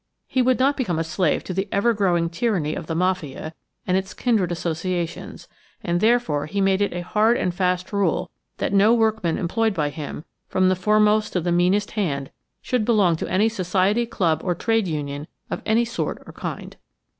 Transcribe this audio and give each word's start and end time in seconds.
He 0.25 0.41
would 0.41 0.57
not 0.57 0.77
become 0.77 0.97
a 0.97 1.03
slave 1.03 1.43
to 1.43 1.53
the 1.53 1.67
ever 1.71 1.93
growing 1.93 2.27
tyranny 2.27 2.73
of 2.73 2.87
the 2.87 2.95
Mafia 2.95 3.53
and 3.85 3.95
its 3.95 4.15
kindred 4.15 4.51
associations, 4.51 5.47
and 5.83 5.99
therefore 5.99 6.47
he 6.47 6.59
made 6.59 6.81
it 6.81 6.91
a 6.91 7.03
hard 7.03 7.37
and 7.37 7.53
fast 7.53 7.93
rule 7.93 8.31
that 8.57 8.73
no 8.73 8.95
workman 8.95 9.37
employed 9.37 9.75
by 9.75 9.91
him, 9.91 10.25
from 10.49 10.69
the 10.69 10.75
foremost 10.75 11.33
to 11.33 11.39
the 11.41 11.51
meanest 11.51 11.91
hand, 11.91 12.31
should 12.63 12.83
belong 12.83 13.15
to 13.17 13.27
any 13.31 13.47
society, 13.47 14.07
club, 14.07 14.41
or 14.43 14.55
trade 14.55 14.87
union 14.87 15.27
of 15.51 15.61
any 15.67 15.85
sort 15.85 16.19
or 16.25 16.33
kind. 16.33 16.77